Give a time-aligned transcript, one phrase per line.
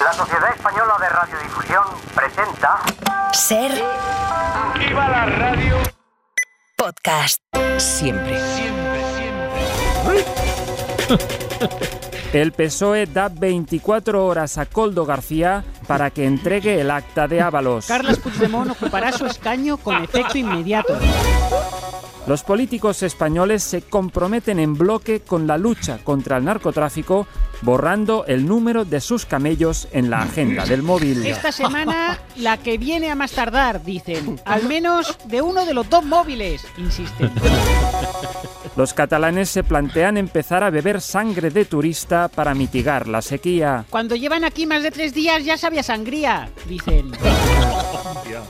[0.00, 2.78] La Sociedad Española de Radiodifusión presenta
[3.32, 3.70] Ser
[4.78, 5.76] ¡Viva la radio!
[6.76, 7.42] podcast.
[7.76, 8.38] Siempre.
[12.32, 17.86] El PSOE da 24 horas a Coldo García para que entregue el acta de Ábalos.
[17.86, 20.96] Carles Puigdemont ocupará su escaño con efecto inmediato.
[22.30, 27.26] Los políticos españoles se comprometen en bloque con la lucha contra el narcotráfico,
[27.62, 31.26] borrando el número de sus camellos en la agenda del móvil.
[31.26, 34.40] Esta semana, la que viene a más tardar, dicen.
[34.44, 37.32] Al menos de uno de los dos móviles, insisten.
[38.76, 43.86] Los catalanes se plantean empezar a beber sangre de turista para mitigar la sequía.
[43.90, 47.10] Cuando llevan aquí más de tres días ya sabía sangría, dicen.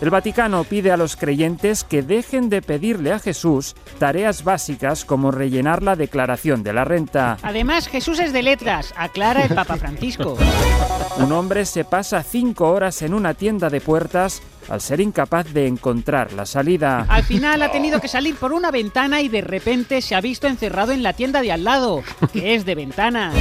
[0.01, 5.31] El Vaticano pide a los creyentes que dejen de pedirle a Jesús tareas básicas como
[5.31, 7.37] rellenar la declaración de la renta.
[7.43, 10.37] Además, Jesús es de letras, aclara el Papa Francisco.
[11.19, 15.67] Un hombre se pasa cinco horas en una tienda de puertas al ser incapaz de
[15.67, 17.05] encontrar la salida.
[17.09, 20.47] Al final ha tenido que salir por una ventana y de repente se ha visto
[20.47, 22.03] encerrado en la tienda de al lado,
[22.33, 23.33] que es de ventana.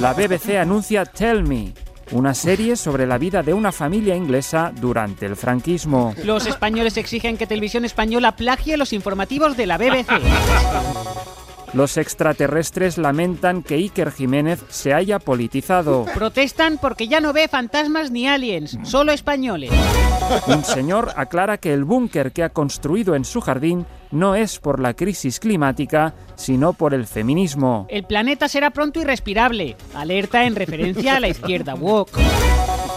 [0.00, 1.72] La BBC anuncia Tell Me,
[2.12, 6.14] una serie sobre la vida de una familia inglesa durante el franquismo.
[6.24, 10.06] Los españoles exigen que Televisión Española plagie los informativos de la BBC.
[11.76, 16.06] Los extraterrestres lamentan que Iker Jiménez se haya politizado.
[16.14, 19.70] Protestan porque ya no ve fantasmas ni aliens, solo españoles.
[20.46, 24.80] Un señor aclara que el búnker que ha construido en su jardín no es por
[24.80, 27.86] la crisis climática, sino por el feminismo.
[27.90, 29.76] El planeta será pronto irrespirable.
[29.94, 32.18] Alerta en referencia a la izquierda woke.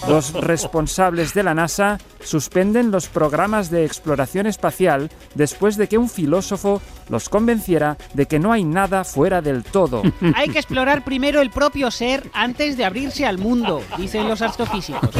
[0.09, 6.09] Los responsables de la NASA suspenden los programas de exploración espacial después de que un
[6.09, 10.01] filósofo los convenciera de que no hay nada fuera del todo.
[10.35, 15.11] Hay que explorar primero el propio ser antes de abrirse al mundo, dicen los astrofísicos.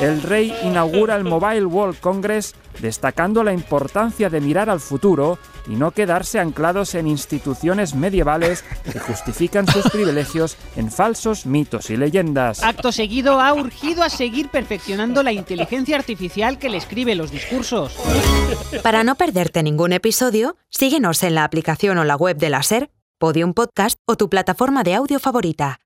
[0.00, 5.38] El rey inaugura el Mobile World Congress destacando la importancia de mirar al futuro
[5.68, 11.96] y no quedarse anclados en instituciones medievales que justifican sus privilegios en falsos mitos y
[11.96, 12.62] leyendas.
[12.62, 17.96] Acto seguido ha urgido a seguir perfeccionando la inteligencia artificial que le escribe los discursos.
[18.82, 22.90] Para no perderte ningún episodio, síguenos en la aplicación o la web de la Ser,
[23.18, 25.80] Podium Podcast o tu plataforma de audio favorita.